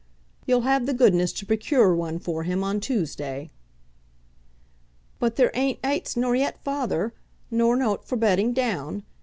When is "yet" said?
6.35-6.57